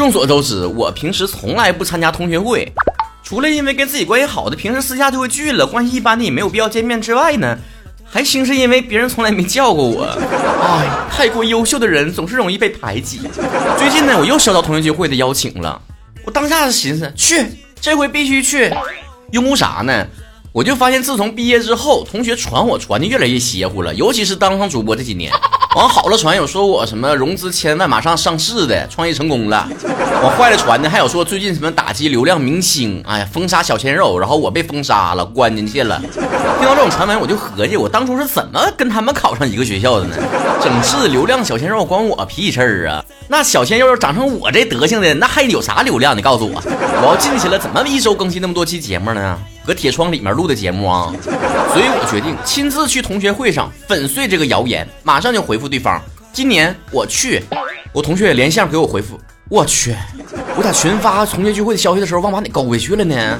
[0.00, 2.72] 众所周知，我平时从来不参加同学会，
[3.22, 7.58] 除了因为跟自己关系好的平时私下就会聚了，关系一般的也没有必要见面之外呢，
[8.06, 10.04] 还兴是因为别人从来没叫过我。
[10.62, 13.20] 哎，太过优秀的人总是容易被排挤。
[13.76, 15.78] 最近呢，我又收到同学聚会的邀请了，
[16.24, 17.44] 我当下寻思去，
[17.78, 18.74] 这回必须去。
[19.30, 20.06] 因为啥呢？
[20.52, 25.32] 我就发现自从毕业之后，同学传我传的越来越邪乎了，尤其是当上主播这几年。
[25.76, 29.68] 往好了传有说我什么融资千万马上上市的创业成功了，
[30.20, 36.02] 往坏了传的还有说最近什么打击流量明星，哎呀封杀小鲜肉，然后我被封杀了关进去了。
[36.58, 40.16] 听到这种传闻我就合计，我当初是怎么跟他们考上一个学校的呢？
[40.60, 43.04] 整治流量小鲜肉关我屁事儿啊！
[43.28, 46.18] 那小鲜肉长成我这德行的，那还有啥流量？
[46.18, 49.38] 你告诉我，我要进去了，怎么一周更新那么多期节目呢？
[49.70, 51.14] 搁铁窗里面录的节目啊，
[51.72, 56.02] 所以我决定亲自去同学会上粉碎这个谣言，马上就回复对方。
[56.32, 57.40] 今年我去，
[57.92, 59.16] 我同学也连线给我回复。
[59.48, 59.94] 我去，
[60.56, 63.38] 我咋群发同学聚会的消息的时候，忘把你勾回去了呢。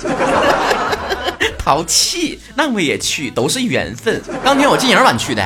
[1.59, 4.23] 淘气，那我也去，都是缘分。
[4.45, 5.45] 当天我进营晚去的，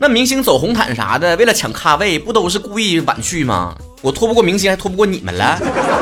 [0.00, 3.74] 那明星走红毯啥的，为了抢咖位，不都是故意晚去吗？
[4.00, 5.58] 我拖不过明星，还拖不过你们了。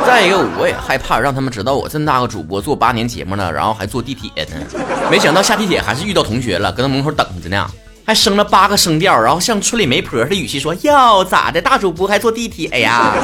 [0.06, 4.80] 再一个，我也害怕让他们知道我这么大个主播做八年节目了，然后还坐地铁呢。
[5.10, 7.66] 没想到下地铁还是遇到同学了，搁那门口等着呢，
[8.04, 13.14] 还升了八个声调，然后像村里媒婆的语气说：“哟，咋的，大主播还坐地铁呀？”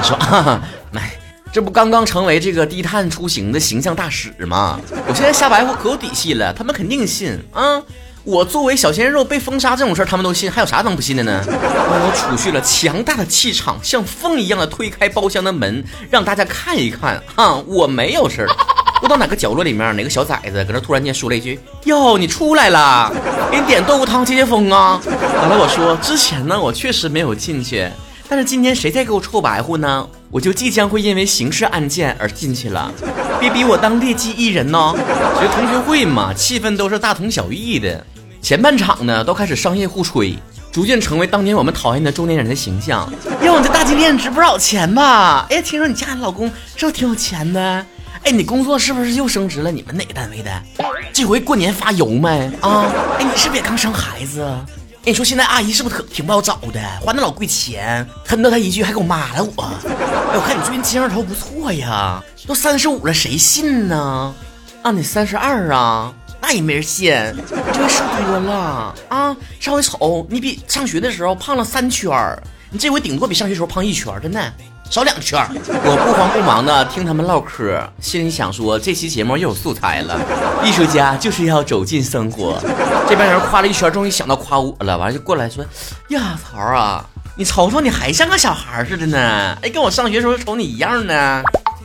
[0.00, 0.16] 你说
[0.96, 1.14] ：“哎，
[1.52, 4.80] 这不刚刚成为这个低碳出行的形象大使吗？
[5.06, 7.82] 我现在瞎白活可有底气了，他们肯定信啊。”
[8.24, 11.42] 我作为小鲜肉被封杀这种事儿，他们都信，还有啥能不信的呢？
[11.46, 18.48] 我储蓄了强大的气场，像风一样的推开包厢的门，让大家看一看哈，我没有事儿。
[19.02, 23.12] 我到哪个角落里面，哪个小崽子搁那突然间说了一句：“哟，你出来了，
[23.52, 27.86] 给你点豆腐汤解解风啊。”完了，我说之前呢，我确实没有进去，
[28.26, 32.90] 但是今天谁再给我臭白乎呢，我就即将会因为刑事案件而进去了。
[33.38, 34.94] 别逼我当劣迹艺人呢。
[35.36, 38.02] 其实同学会嘛，气氛都是大同小异的。
[38.44, 40.38] 前半场呢，都开始商业互吹，
[40.70, 43.10] 逐渐成为当年我们讨厌的中年人的形象。
[43.42, 45.46] 哟，你这大金链值不少钱吧？
[45.48, 46.46] 哎，听说你家的老公
[46.76, 47.86] 是不是挺有钱的？
[48.22, 49.72] 哎，你工作是不是又升职了？
[49.72, 50.50] 你们哪个单位的？
[51.10, 52.52] 这回过年发油没？
[52.60, 52.84] 啊？
[53.18, 54.42] 哎，你是不是也刚生孩子？
[54.42, 56.78] 哎，你说现在阿姨是不是可挺不好找的？
[57.00, 59.62] 花那老贵钱，恨到他一句还给我骂了我。
[59.62, 64.34] 哎，我看你最近精神头不错呀，都三十五了，谁信呢？
[64.82, 66.12] 啊，你三十二啊？
[66.46, 67.10] 那也没人信，
[67.72, 69.34] 这回瘦多了啊！
[69.58, 72.38] 上回瞅你比上学的时候胖了三圈儿，
[72.68, 74.52] 你这回顶多比上学时候胖一圈儿，真的
[74.90, 75.48] 少两圈儿。
[75.56, 80.20] 我不慌不忙的听他们唠嗑，心里想说这期节目又有素材了。
[80.62, 82.62] 艺术家就是要走进生活。
[83.08, 85.64] 这边人夸了一圈，终于想到夸我了，完了就过来说
[86.12, 87.02] ：“呀，曹啊，
[87.38, 91.42] 你瞅瞅你还像个小孩似的呢，哎，跟我上学时候瞅你一样呢。”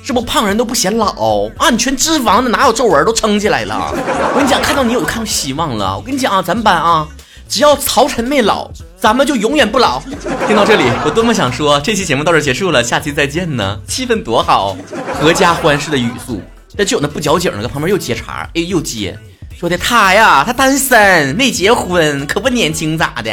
[0.09, 1.69] 是不胖人都不显老啊？
[1.69, 3.93] 你全脂肪的，哪有皱纹都撑起来了。
[4.33, 5.95] 我跟你讲，看到你我就看到希望了。
[5.95, 7.07] 我跟你讲啊，咱们班啊，
[7.47, 8.67] 只要曹晨没老，
[8.99, 10.01] 咱们就永远不老。
[10.47, 13.79] 听到这里，我多么想说，这期节目到这结束了，下期再见呢。
[13.87, 14.75] 气氛多好，
[15.21, 16.41] 合家欢式的语速。
[16.75, 19.15] 但就有那不矫情的，搁旁边又接茬，哎，又接。
[19.59, 23.29] 说的他呀，他单身没结婚，可不年轻咋的？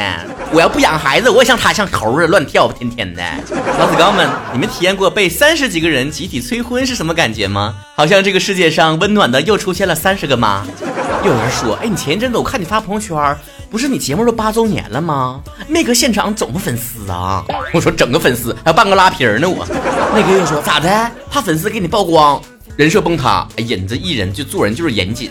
[0.51, 3.23] 我要不养孩子，我也像他像猴似的乱跳，天天的。
[3.79, 7.77] 老子刚们，你们体验过被三十几个人集体催婚是什么感觉吗？
[7.95, 10.67] 好像这个世界上温暖的又出现了三十个妈。
[11.23, 13.37] 有人说，哎，你前一阵子我看你发朋友圈，
[13.71, 15.41] 不是你节目都八周年了吗？
[15.69, 17.45] 没搁现场整个粉丝啊？
[17.73, 19.49] 我说整个粉丝，还有半个拉皮儿呢。
[19.49, 19.65] 我
[20.13, 21.09] 那个又说咋的？
[21.31, 22.43] 怕粉丝给你曝光？
[22.77, 25.31] 人设崩塌，哎呀，你这艺人就做人就是严谨。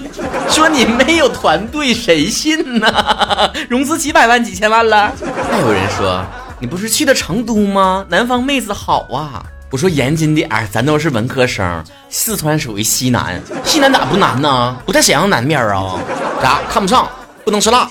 [0.50, 2.88] 说你没有团队，谁信呢？
[3.70, 5.14] 融资几百万、几千万了。
[5.52, 6.26] 还有人说
[6.60, 8.04] 你不是去的成都吗？
[8.10, 9.46] 南方妹子好啊。
[9.70, 14.76] 我说严谨点儿，咱都是文科生，四川属于西南，西南咋不难呢？
[14.84, 16.00] 不在沈阳南面啊？
[16.42, 17.08] 咋看不上？
[17.46, 17.88] 不能吃辣？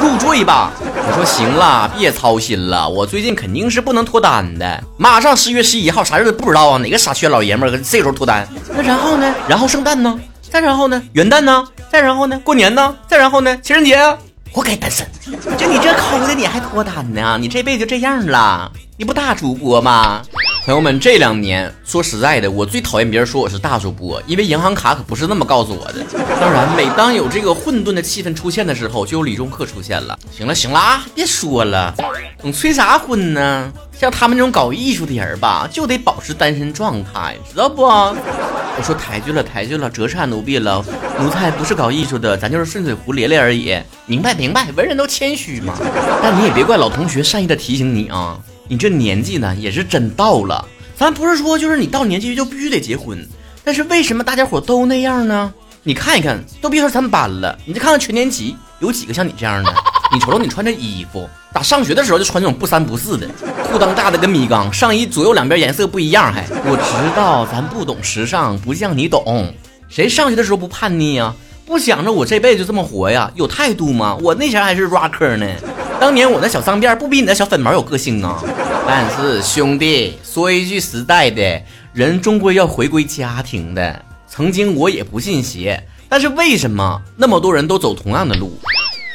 [0.00, 0.72] 入赘吧。
[0.82, 4.82] 我说行了，别操心了，我最近肯定是不能脱单的。
[4.96, 6.78] 马上十月十一号，啥日子不知道啊？
[6.78, 8.46] 哪个傻缺老爷们儿这时候脱单？
[8.74, 9.32] 那然后呢？
[9.48, 10.18] 然后圣诞呢？
[10.50, 11.00] 再然后呢？
[11.12, 11.64] 元旦呢？
[11.90, 12.38] 再然后呢？
[12.40, 12.96] 过年呢？
[13.06, 13.56] 再然后呢？
[13.62, 14.18] 情人节啊？
[14.52, 15.06] 活该单身！
[15.56, 17.38] 就你这抠的，你还脱单呢？
[17.40, 18.70] 你这辈子就这样了？
[18.96, 20.22] 你不大主播吗？
[20.66, 26.04] 朋友们，这两年说实在的，我最讨厌别人说我是大主播，因为银行卡可不是那么告诉我的。
[26.38, 30.18] 当然，每当有这个混沌的气氛出现的时候，就有李钟克出现了。
[30.30, 31.94] 行了行了啊，别说了，
[32.40, 33.72] 总催啥婚呢？
[33.98, 37.82] 像他们这种搞艺术的人吧，就得保持单身状态，知道不？
[37.82, 40.84] 我说抬举了抬举了，折差奴婢了，
[41.18, 43.76] 奴才不是搞艺术的，咱就是顺水胡咧咧而已。
[44.04, 45.74] 明白明白，文人都谦虚嘛。
[46.22, 48.38] 但你也别怪老同学善意的提醒你啊。
[48.70, 50.64] 你这年纪呢，也是真到了，
[50.96, 53.18] 咱不是说就是你到年纪就必须得结婚，
[53.64, 55.52] 但是为什么大家伙都那样呢？
[55.82, 59.74] 你看一看，都别说咱们班了，你再看看全年级有几个像你这样的？
[60.14, 63.26] 你瞅瞅你穿这衣服，打上学的时候就穿这种不三不四的，
[63.72, 69.52] 裤裆大的跟米缸，上衣左右两边颜色不一样，还我知道咱不懂时尚，不像你懂，
[69.88, 71.34] 谁上学的时候不叛逆呀？
[71.70, 73.30] 不想着我这辈子就这么活呀？
[73.36, 74.18] 有态度吗？
[74.20, 75.46] 我那前还是 rocker 呢，
[76.00, 78.42] 当年我那小脏辫不比你那小粉毛有个性啊？
[78.84, 81.62] 但是兄弟，说一句实在的，
[81.92, 84.04] 人终归要回归家庭的。
[84.26, 88.58] 曾经我也不信邪，但是为什么那么多人都走同样的路？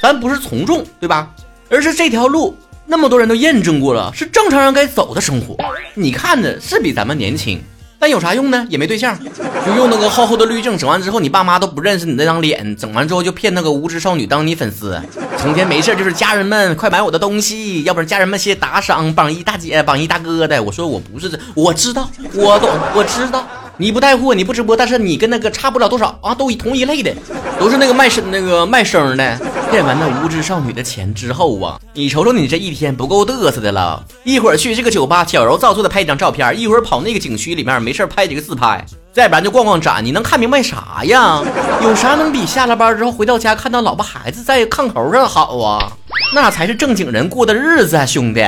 [0.02, 1.30] 咱不是从众，对吧？
[1.70, 2.56] 而是这条路
[2.86, 5.58] 那么多人都验证过了，是正常人该走的生活。
[5.94, 7.62] 你看着是比咱们年轻，
[8.00, 8.66] 但有啥用呢？
[8.70, 9.18] 也没对象，
[9.66, 15.02] 就用那个厚厚的滤镜，整完之后你爸妈都不认识你那张脸，整完之后就骗那个无知少女当你粉丝，
[15.38, 20.62] 成天没事就是家人们快买我的东西，要不然家人们谢谢打赏，榜一大姐、榜一大哥的。
[20.62, 23.46] 我说我不是这，我知道，我懂，我知道。
[23.78, 27.14] 你不带货，你不直播，但是你跟那个差不了多少啊，都同一类的，
[27.60, 29.38] 都是那个卖声那个卖声的，
[29.76, 41.44] 骗完那无知少女的钱之后啊，你瞅瞅你这一天不够嘚瑟的了，一会儿去这个酒吧矫揉造作的拍一张照片，一会儿跑那个景区里面没事拍几个自拍，再不然就逛逛展，你能看明白啥呀？
[41.84, 45.92] 有啥能比下了班之后回到家看到老婆孩子在炕头上好啊？
[46.34, 48.40] 那才是正经人过的日子啊，兄弟。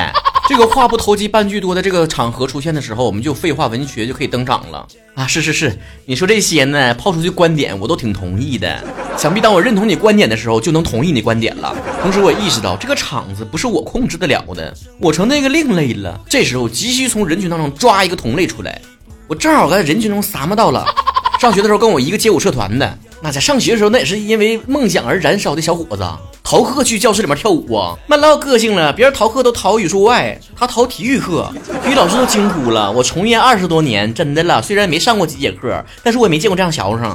[0.48, 5.28] 这个话不投机半句多的这个场合出现的时候，我们就废话文学就可以登场了啊！
[5.28, 8.82] 是是是，你说这些呢，抛出去观点我都挺同意的。
[9.18, 11.76] 想必当我认同你观点的时候，就能同意你观点了。
[12.02, 16.18] 同时我意识到这个场子不是我控制得了的，我成那个另类了。
[16.30, 18.82] 这时候急需从人群当中抓一个同类出来，
[19.28, 20.86] 我正好在人群中撒么到了。
[21.42, 26.04] 上学的时候跟我一个街舞社团的，那在上学的时候那也是因为梦想而燃烧的小伙子。
[26.44, 28.94] 逃课去教室里面跳舞啊，那老个性了。
[28.94, 31.52] 别人逃课都逃语数外，他逃体育课，
[31.84, 32.90] 体育老师都惊呼了。
[32.90, 37.14] 我从业二十多年，真的了，虽然没上过几节课，但是我也没见过这样学生。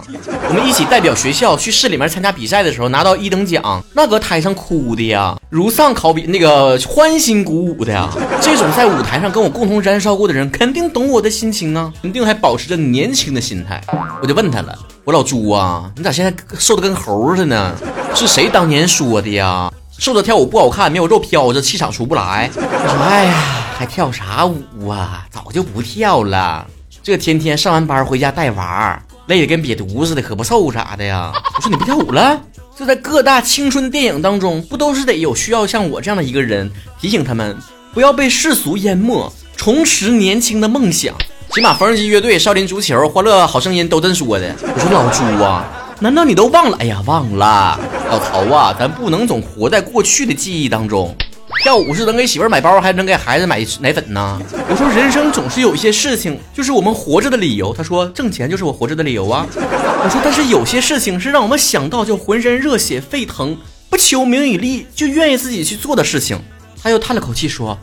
[0.51, 8.11] 我们一起代表学校去市里面参加比赛的时候，拿到一等奖，那搁台上哭的呀，如丧考比，那个欢欣鼓舞的呀。
[8.43, 13.83] 这种在舞台上跟我共同燃烧过的人，肯定懂我的心情啊，肯定还保持着年轻的心态。
[14.21, 14.79] 我就问他了。
[15.05, 17.75] 我老朱啊，你咋现在瘦的跟猴似的呢？
[18.15, 19.73] 是谁当年说的呀？
[19.99, 22.49] 瘦的跳舞不好看，没有肉飘着，气场出不来。
[22.55, 23.35] 我说，哎呀，
[23.77, 25.27] 还跳啥舞啊？
[25.29, 26.65] 早就不跳了。
[27.03, 31.33] 这天天上完班回家带娃，累得跟瘪犊似的，可不瘦啥的呀。
[31.57, 32.41] 我说你不跳舞了？
[32.77, 36.71] 这在各大青春电影当中，不都是得有需要像我这样的一个人
[37.01, 37.59] 提醒他们，
[37.93, 41.13] 不要被世俗淹没，重拾年轻的梦想。
[41.55, 44.57] 起码缝纫机乐队、少林足球、欢乐好声音都这说的。
[44.63, 45.63] 我说老朱啊，
[46.01, 46.79] 难道你都忘了？
[46.81, 47.79] 哎呀，忘了。
[48.09, 51.15] 老曹啊，咱不能总活在过去的记忆当中。
[51.63, 54.41] 跳舞是能给媳妇买包，还能给孩子买奶粉呢。
[54.67, 57.75] 我说人生总是有一些事情，就是我们活着的理由。
[57.75, 59.47] 他说挣钱就是我活着的理由啊。
[59.55, 63.55] 我说但是有些事情是让我们想到就浑身热血沸腾，
[63.91, 66.41] 不求名与利就愿意自己去做的事情。
[66.83, 67.79] 他又叹了口气说。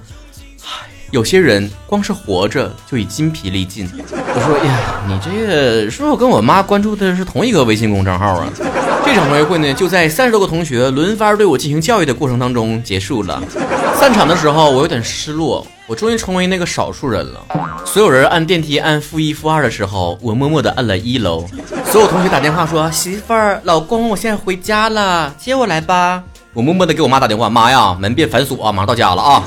[1.11, 3.89] 有些人光是活着就已筋疲力尽。
[3.95, 8.47] 我说呀，你这个是不是跟我妈关注的是同一个微信公众号啊？
[9.05, 13.41] 这场同学会呢，就在三十多个同学轮番对我进行教育的过程当中结束了。
[13.95, 17.39] 散场的时候，我有点失落，我终于成为那个少数人了。
[17.85, 21.43] 所有人按电梯按负一负二的时候，我默默地按了一楼。
[21.85, 26.21] 所有同学打电话说：“媳妇儿、老公，我现在回家了，接我来吧。”
[26.53, 29.43] 我默默地给我妈打电话：“妈呀，门别反锁啊，马上到家了啊！”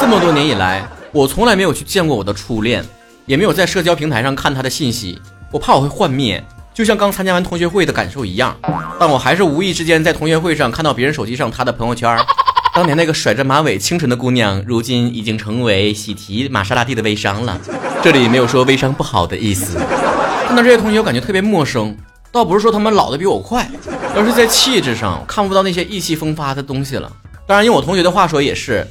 [0.00, 0.84] 这么多年以来。
[1.14, 2.84] 我从来没有去见过我的初恋，
[3.24, 5.16] 也没有在社交平台上看他的信息，
[5.52, 6.42] 我怕我会幻灭，
[6.74, 8.56] 就像刚参加完同学会的感受一样。
[8.98, 12.18] 但我还是无意之间在同学会上看到别人手机上他的朋友圈，
[12.74, 17.60] 当年那个甩着马尾清纯的姑娘，如今已经成为喜提玛莎拉蒂的微商了。
[18.02, 19.78] 这里没有说微商不好的意思。
[20.48, 21.96] 看到这些同学，我感觉特别陌生，
[22.32, 23.70] 倒不是说他们老的比我快，
[24.16, 27.08] 而是在气质上看不到那些意气风发的东西了。
[27.46, 28.84] 当然，用我同学的话说，也是。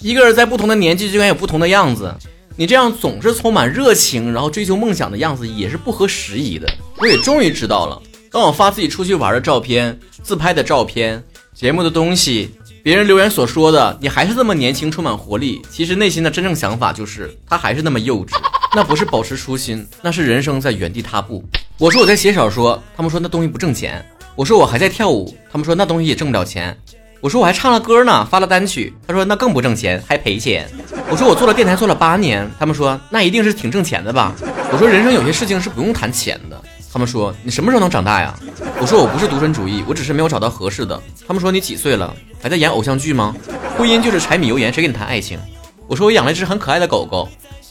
[0.00, 2.14] 一个人在不同的年纪就应该有不同的样子，
[2.56, 6.68] 你这样总是充满热情，然后追求梦想的样子也是不合时宜的。
[6.98, 8.00] 我也终于知道了，
[8.30, 11.22] 当我发自己出去玩的照片、自拍的照片、
[11.54, 12.50] 节目的东西，
[12.82, 18.34] 别人留言所说的你还是这么年轻、充满活力，其实内心的真正想法就是他还是那么幼稚。
[18.74, 21.42] 那不是保持初心，那是人生在原地踏步。
[21.78, 24.02] 我说我在写小说，他们说那东西不挣钱；
[24.34, 26.76] 我说我还在跳舞，他们说那东西也挣不了钱。
[27.20, 28.92] 我说我还唱了歌呢，发了单曲。
[29.06, 30.68] 他说那更不挣钱，还赔钱。
[31.10, 34.34] 我说我做了电台做了八年，他们说那一定是挺挣钱的吧。
[34.70, 36.60] 我说人生有些事情是不用谈钱的。
[36.92, 38.34] 他们说你什么时候能长大呀？
[38.80, 41.00] 我说我不是独身主义，我只是没有找到合适的。
[41.26, 42.14] 他们说你几岁了？
[42.42, 43.34] 还在演偶像剧吗？
[43.76, 45.38] 婚姻就是柴米油盐，谁跟你谈爱情？
[45.86, 47.28] 我说我养了一只很可爱的狗狗。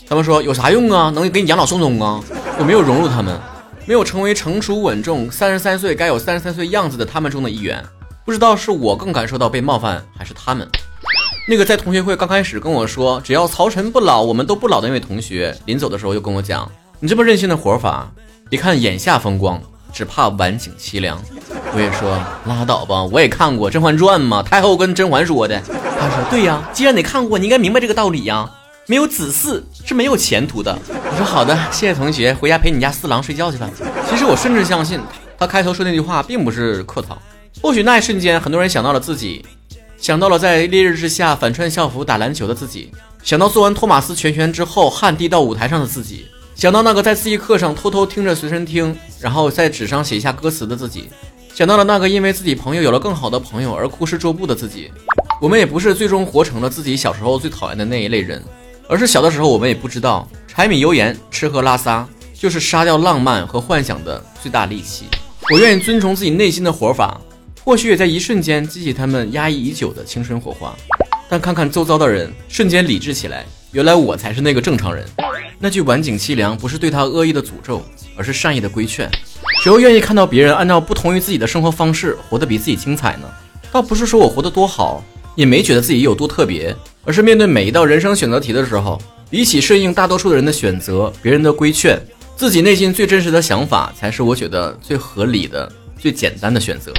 [0.07, 1.09] 他们说有啥用啊？
[1.09, 2.21] 能给你养老送终啊？
[2.59, 3.39] 我没有融入他们，
[3.85, 7.83] 没有成为成熟稳重、三十三岁该有三十三岁样子的他们中的一员。
[8.25, 10.67] 不知道是我更感受到被冒犯，还是他们？
[11.47, 16.67] 那个在同学会刚开始跟我说只要曹晨不老，我们都不老的那位同学，临走的时候又跟我讲
[16.99, 18.11] ：“你这么任性的活法，
[18.49, 19.61] 别看眼下风光。”
[19.93, 21.17] 只怕晚景凄凉。
[21.73, 25.61] 我也说拉倒吧，我也看过《甄嬛传》嘛，太后跟甄嬛说的。
[25.61, 28.49] 他说对呀，既然你看过，你应该明白这个道理呀。
[28.87, 30.77] 没有子嗣是没有前途的。
[30.89, 33.69] 我说好的，谢谢同学，回家陪你家四郎睡觉去吧。
[34.09, 34.99] 其实我甚至相信
[35.39, 37.17] 他开头说那句话并不是客套。
[37.65, 39.43] 或许那一瞬间，很多人想到了自己，
[39.97, 42.91] 想到了在烈日之下反穿校服打篮球的自己，
[43.23, 46.27] 想到做完托马斯全旋之后汗滴到舞台上的自己。
[46.53, 51.09] 想到那个在自习课上偷偷听着随身听，然后在纸上写下歌词的自己，
[51.55, 54.91] 想到了那个因为自己朋友有了更好的朋友而哭湿桌布的自己。
[55.41, 58.43] 我们也不是最终活成了自己小时候最讨厌的那一类人，
[58.87, 65.05] 而是小的时候我们也不知道柴米油盐吃喝拉撒就是杀掉浪漫和幻想的最大利器。
[65.51, 67.21] 我愿意遵从自己内心的活法，
[67.65, 70.75] 或许也在一瞬间激起他们压抑已久的青春火花。
[71.27, 75.03] 但看看周遭的人，瞬间理智起来，原来我才是那个正常人。
[75.57, 77.83] 那句晚景凄凉，不是对他恶意的诅咒，
[78.15, 79.09] 而是善意的规劝。
[79.63, 83.27] 谁又愿意看到别人按照不同于自己的生活方式活得比自己精彩呢？
[83.71, 85.03] 倒不是说我活得多好，
[85.33, 91.99] 也没觉得自己有多特别，而是面对每一道人生选择题的时候，比起顺应大多数的人的选择、别人的规劝，
[92.35, 95.67] 自己内心最真实的想法，才是我觉得最合理的、
[95.97, 96.93] 最简单的选择。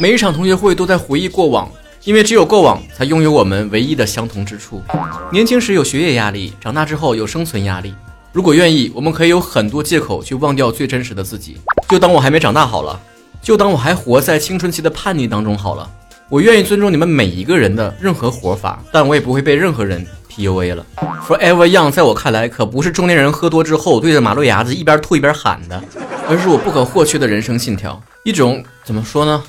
[0.00, 1.70] 每一场同学会都在回忆过往。
[2.04, 4.82] 因为只有过往，才拥有我们唯一的相同之处。
[5.30, 7.94] 年轻时有学业压力，长大之后有生存压力。
[8.32, 11.58] 如果愿意，我们可以有很多借口去忘掉最真实的自己。
[11.88, 13.00] 就当我还没长大好了，
[13.40, 15.88] 就当我还活在青春期的叛逆当中好了。
[16.28, 20.84] 我愿意尊重你们每一个人的任何活法，但我也不会被任何人 PUA 了。
[21.28, 25.80] Forever Young 在我看来，可不是中年人喝多之后对着马路牙子一边吐一边喊的，
[26.28, 28.02] 而是我不可或缺的人生信条。
[28.24, 29.40] 一种怎么说呢？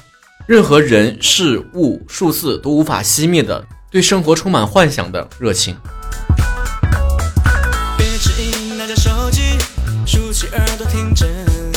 [0.46, 5.78] 任何人事物数字都无法熄灭的对生活充满幻想的热情。
[7.98, 9.42] 别只因，拿着手机，
[10.06, 11.73] 竖起耳朵听真。